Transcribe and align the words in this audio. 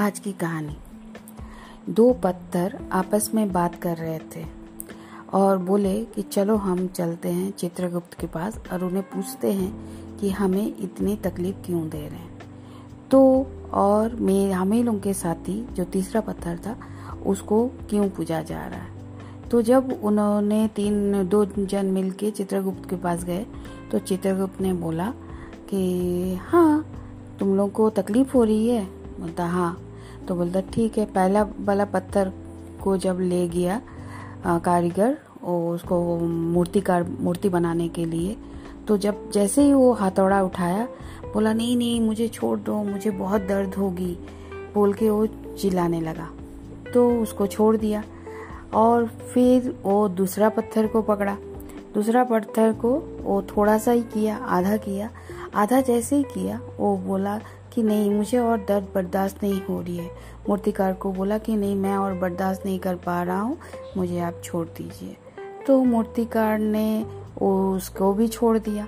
आज 0.00 0.18
की 0.18 0.32
कहानी। 0.32 0.76
दो 1.88 2.12
पत्थर 2.12 2.88
आपस 2.92 3.30
में 3.34 3.52
बात 3.52 3.74
कर 3.74 3.96
रहे 3.96 4.18
थे 4.18 4.44
और 5.32 5.58
बोले 5.58 6.04
कि 6.04 6.22
चलो 6.22 6.56
हम 6.56 6.86
चलते 6.86 7.28
हैं 7.28 7.50
चित्रगुप्त 7.50 8.14
के 8.14 8.26
पास 8.26 8.60
और 8.72 8.84
उन्हें 8.84 9.02
पूछते 9.02 9.52
हैं 9.52 9.72
कि 10.18 10.30
हमें 10.30 10.76
इतनी 10.80 11.16
तकलीफ़ 11.16 11.56
क्यों 11.56 11.88
दे 11.88 11.98
रहे 11.98 12.18
हैं। 12.18 12.38
तो 13.10 13.46
और 13.72 14.14
मैं, 14.14 14.52
हमें 14.52 14.84
लोगों 14.84 15.00
के 15.00 15.14
साथी 15.14 15.68
जो 15.72 15.84
तीसरा 15.84 16.20
पत्थर 16.20 16.56
था, 16.56 16.76
उसको 17.26 17.68
क्यों 17.68 18.08
पूजा 18.08 18.42
जा 18.42 18.66
रहा 18.66 18.80
है? 18.80 18.88
तो 19.50 19.62
जब 19.62 20.00
उन्होंने 20.02 20.68
तीन, 20.68 21.28
दो 21.28 21.44
जन 21.44 21.86
मिल 21.86 22.10
के 22.10 22.30
चित्रगुप्त 22.30 22.90
के 22.90 22.96
पास 22.96 23.24
गए 23.24 23.46
तो 23.92 23.98
चित्रगुप्त 23.98 24.60
ने 24.60 24.72
बोला 24.72 25.12
कि 25.70 26.34
हाँ 26.34 26.86
तुम 27.38 27.56
लोग 27.56 27.72
को 27.72 27.90
तकलीफ़ 27.90 28.32
हो 28.32 28.44
रही 28.44 28.68
है? 28.68 28.84
बोलता 29.20 29.46
हाँ। 29.46 29.86
तो 30.28 30.34
बोलता, 30.34 30.60
ठीक 30.72 30.98
है। 30.98 31.04
पहला 31.06 31.42
वाला 31.60 31.84
पत्थर 31.84 32.32
को 32.82 32.96
जब 32.96 33.18
ले 33.20 33.46
गया 33.48 33.80
कारीगर 34.64 35.16
और 35.44 35.74
उसको 35.74 36.18
मूर्तिकार, 36.18 37.04
मूर्ति 37.20 37.48
बनाने 37.48 37.88
के 37.88 38.04
लिए 38.04 38.36
तो 38.88 38.96
जब 38.96 39.30
जैसे 39.30 39.62
ही 39.62 39.72
वो 39.72 39.92
हथौड़ा 39.92 40.40
उठाया, 40.42 40.86
बोला, 41.32 41.52
नहीं 41.52 41.76
नहीं, 41.76 42.00
मुझे 42.00 42.26
छोड़ 42.28 42.58
दो, 42.58 42.82
मुझे 42.84 43.10
बहुत 43.10 43.42
दर्द 43.42 43.74
होगी। 43.74 44.16
बोल 44.74 44.92
के 44.92 45.10
वो 45.10 45.26
चिल्लाने 45.26 46.00
लगा। 46.00 46.28
तो 46.94 47.08
उसको 47.12 47.46
छोड़ 47.46 47.76
दिया 47.76 48.02
और 48.74 49.06
फिर 49.06 49.74
वो 49.82 50.08
दूसरा 50.10 50.48
पत्थर 50.48 50.86
को 50.86 51.02
पकड़ा। 51.02 51.36
दूसरा 51.94 52.24
पत्थर 52.24 52.72
को 52.72 52.90
वो 53.22 53.40
थोड़ा 53.50 53.76
सा 53.78 53.92
ही 53.92 54.02
किया, 54.04 54.36
आधा 54.36 54.76
किया, 54.76 55.10
आधा 55.54 55.80
जैसे 55.80 56.16
ही 56.16 56.22
किया, 56.24 56.60
वो 56.78 56.96
बोला 56.98 57.38
कि 57.72 57.82
नहीं 57.82 58.10
मुझे 58.10 58.38
और 58.38 58.58
दर्द 58.58 58.88
बर्दाश्त 58.94 59.42
नहीं 59.42 59.60
हो 59.62 59.80
रही 59.80 59.96
है। 59.96 60.10
मूर्तिकार 60.48 60.92
को 60.92 61.12
बोला 61.12 61.38
कि 61.38 61.56
नहीं 61.56 61.74
मैं 61.76 61.96
और 61.96 62.14
बर्दाश्त 62.14 62.66
नहीं 62.66 62.78
कर 62.78 62.94
पा 62.96 63.22
रहा 63.22 63.40
हूँ 63.40 63.56
मुझे 63.96 64.18
आप 64.20 64.40
छोड़ 64.44 64.66
दीजिए। 64.68 65.16
तो 65.66 65.82
मूर्तिकार 65.84 66.58
ने 66.58 67.02
उसको 67.42 68.12
भी 68.14 68.28
छोड़ 68.28 68.58
दिया। 68.58 68.86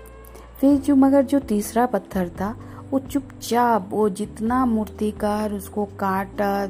फिर 0.60 0.78
जो 0.78 0.96
मगर 0.96 1.22
जो 1.22 1.38
तीसरा 1.40 1.86
पत्थर 1.86 2.28
था 2.40 2.56
वो 2.90 2.98
चुपचाप 2.98 3.88
वो 3.90 4.08
जितना 4.08 4.64
मूर्तिकार 4.66 5.52
उसको 5.52 5.84
काटा 6.00 6.62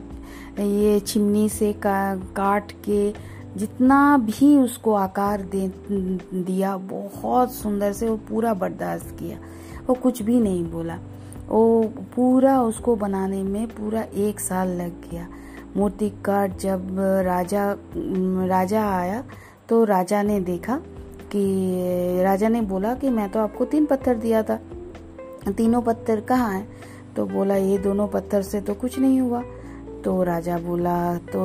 ये 0.60 0.98
चिमनी 1.00 1.48
से 1.48 1.72
का, 1.72 2.16
काट 2.36 2.72
के 2.84 3.12
जितना 3.56 4.16
भी 4.18 4.56
उसको 4.56 4.92
आकार 4.94 5.42
दे 5.44 5.66
दिया 5.90 6.76
बहुत 6.76 7.52
सुंदर 7.52 7.92
से 7.92 8.08
वो 8.08 8.16
पूरा 8.28 8.54
बर्दाश्त 8.54 9.16
किया। 9.18 9.38
वो 9.86 9.94
कुछ 9.94 10.22
भी 10.22 10.38
नहीं 10.40 10.64
बोला। 10.64 10.98
वो 11.52 11.82
पूरा 12.16 12.62
उसको 12.62 12.96
बनाने 12.96 13.42
में 13.42 13.66
पूरा 13.66 14.02
एक 14.02 14.40
साल 14.40 14.68
लग 14.68 15.10
गया। 15.10 15.28
मूर्ति 15.76 15.78
मूर्तिकार 15.78 16.50
जब 16.50 16.96
राजा 17.24 17.76
राजा 18.48 18.90
आया 18.90 19.24
तो 19.68 19.84
राजा 19.84 20.22
ने 20.22 20.40
देखा 20.40 20.80
कि, 21.32 22.22
राजा 22.22 22.48
ने 22.48 22.60
बोला 22.60 22.94
कि 22.94 23.10
मैं 23.10 23.30
तो 23.30 23.40
आपको 23.40 23.64
तीन 23.64 23.86
पत्थर 23.86 24.14
दिया 24.14 24.42
था। 24.42 24.60
तीनों 25.56 25.82
पत्थर 25.82 26.20
कहाँ 26.20 26.52
हैं? 26.54 26.68
तो 27.16 27.26
बोला, 27.26 27.56
ये 27.56 27.78
दोनों 27.78 28.08
पत्थर 28.08 28.42
से 28.42 28.60
तो 28.60 28.74
कुछ 28.74 28.98
नहीं 28.98 29.20
हुआ। 29.20 29.42
तो 30.04 30.22
राजा 30.22 30.58
बोला 30.58 31.16
तो 31.16 31.40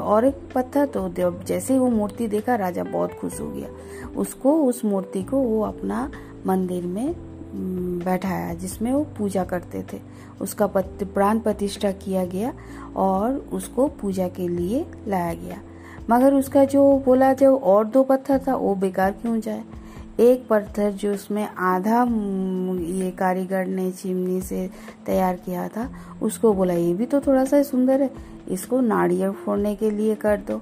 और 0.00 0.24
एक 0.24 0.36
पत्थर? 0.54 0.86
तो 0.86 1.08
जैसे 1.44 1.72
ही 1.72 1.78
वो 1.78 1.88
मूर्ति 1.88 2.28
देखा, 2.28 2.54
राजा 2.54 2.84
बहुत 2.84 3.12
खुश 3.12 3.40
हो 3.40 3.50
गया। 3.50 3.68
उसको, 4.16 4.62
उस 4.62 4.84
मूर्ति 4.84 5.22
को 5.22 5.36
वो 5.36 5.62
अपना 5.62 6.10
मंदिर 6.46 6.86
में 6.86 7.14
बैठाया, 8.04 8.54
जिसमें 8.54 8.92
वो 8.92 9.02
पूजा 9.18 9.44
करते 9.44 9.84
थे। 9.92 10.00
उसका 10.40 10.66
प्राण 10.66 11.38
प्रतिष्ठा 11.38 11.90
किया 11.92 12.24
गया 12.24 12.52
और 12.96 13.32
उसको 13.52 13.88
पूजा 14.00 14.28
के 14.28 14.48
लिए 14.48 14.86
लाया 15.08 15.34
गया। 15.34 15.60
मगर 16.10 16.34
उसका 16.34 16.64
जो 16.64 17.02
बोला 17.06 17.32
जो 17.32 17.56
और 17.56 17.84
दो 17.84 18.02
पत्थर 18.02 18.38
था, 18.38 18.54
वो 18.54 18.74
बेकार 18.74 19.12
क्यों 19.12 19.40
जाए? 19.40 19.64
एक 20.20 20.46
पत्थर 20.48 20.90
जो 20.90 21.12
उसमें 21.14 21.48
आधा 21.48 22.02
ये 22.80 23.10
कारीगर 23.10 23.66
ने 23.66 23.90
चिमनी 23.90 24.40
से 24.40 24.70
तैयार 25.06 25.36
किया 25.36 25.68
था, 25.68 25.88
उसको 26.22 26.52
बोला, 26.52 26.74
ये 26.74 26.94
भी 26.94 27.06
तो 27.06 27.20
थोड़ा 27.20 27.44
सा 27.44 27.62
सुंदर 27.62 28.02
है, 28.02 28.10
इसको 28.48 28.80
नारियल 28.80 29.30
फोड़ने 29.30 29.74
के 29.74 29.90
लिए 29.90 30.14
कर 30.14 30.36
दो। 30.38 30.60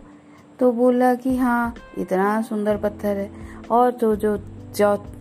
तो 0.59 0.73
बोला 0.73 1.15
कि 1.15 1.37
हाँ 1.37 1.75
इतना 1.99 2.43
सुंदर 2.43 2.77
पत्थर 2.77 3.17
है। 3.17 3.31
और 3.71 3.91
तो 3.91 4.15
जो 4.17 4.37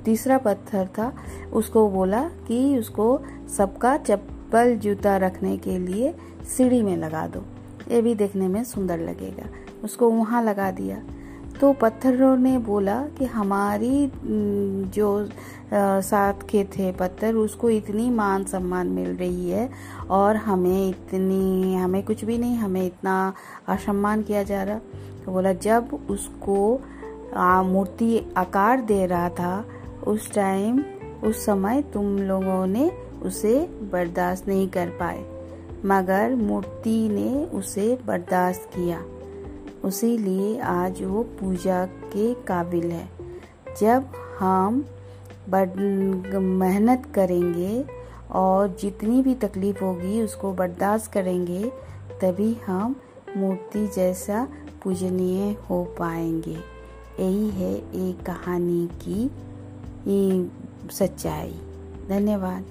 तीसरा 0.06 0.38
पत्थर 0.38 0.88
था, 0.88 1.12
उसको 1.54 1.90
बोला 1.90 2.24
कि 2.48 2.78
उसको 2.78 3.20
सबका 3.58 3.98
चप्पल 3.98 4.76
जूता 4.76 5.18
रखने 5.18 5.58
के 5.58 5.78
लिए 5.78 6.14
सीढ़ी 6.58 6.82
में 6.82 6.96
लगा 6.98 7.28
दो। 7.28 7.44
ये 7.92 8.02
भी 8.02 8.16
देखने 8.16 8.48
में 8.48 8.64
सुंदर 8.64 9.00
लगेगा। 9.00 9.50
उसको 9.84 10.10
वहाँ 10.10 10.44
लगा 10.44 10.72
दिया। 10.72 11.02
तो 11.62 11.72
पत्थरों 11.74 12.36
ने 12.38 12.58
बोला 12.58 13.02
कि 13.18 13.26
हमारी 13.26 14.12
जो 14.92 15.30
साथ 15.74 16.42
के 16.50 16.64
थे 16.64 16.92
पत्थर, 16.92 17.34
उसको 17.34 17.70
इतनी 17.70 18.10
मान 18.10 18.44
सम्मान 18.44 18.88
मिल 18.88 19.10
रही 19.10 19.50
है 19.50 19.70
और 20.10 20.36
हमें 20.36 20.90
इतनी, 20.90 21.76
हमें 21.76 22.04
कुछ 22.04 22.24
भी 22.26 22.38
नहीं, 22.38 22.58
हमें 22.58 22.86
इतना 22.86 23.34
असम्मान 23.68 24.22
किया 24.22 24.44
जा 24.44 24.64
रहा। 24.64 24.80
तो 25.26 25.32
बोला, 25.32 25.54
जब 25.54 26.08
उसको 26.10 26.82
मूर्ति 27.64 28.22
आकार 28.38 28.82
दे 28.82 29.06
रहा 29.06 29.30
था। 29.30 29.66
उस 30.08 30.32
टाइम 30.34 30.84
उस 31.24 31.46
समय 31.46 31.82
तुम 31.94 32.18
लोगों 32.20 32.66
ने 32.68 32.90
उसे 33.24 33.60
बर्दाश्त 33.92 34.48
नहीं 34.48 34.68
कर 34.70 34.90
पाए, 35.00 35.24
मगर 35.86 36.36
मूर्ति 36.36 36.98
ने 37.10 37.46
उसे 37.54 37.98
बर्दाश्त 38.06 38.70
किया। 38.76 39.04
उसी 39.84 40.18
लिए 40.18 40.60
आज 40.60 41.02
वो 41.04 41.24
पूजा 41.40 41.86
के 41.86 42.34
काबिल 42.44 42.92
है। 42.92 43.08
जब 43.82 44.06
हम 44.40 44.84
मेहनत 45.50 47.04
करेंगे 47.16 47.84
और 48.32 48.76
जितनी 48.82 49.22
भी 49.22 49.34
तकलीफ़ 49.36 49.84
होगी 49.84 50.22
उसको 50.22 50.54
बर्दाश्त 50.54 51.12
करेंगे, 51.12 51.64
तभी 52.22 52.54
हम 52.66 52.96
मूर्ति 53.38 53.88
जैसा 53.88 54.48
पूजनीय 54.84 55.56
हो 55.70 55.84
पाएँगे। 56.00 56.58
यही 57.20 57.50
है 57.50 57.74
एक 58.10 58.24
कहानी 58.26 58.88
की 58.88 59.32
सच्चाई। 60.92 61.54
धन्यवाद। 62.10 62.64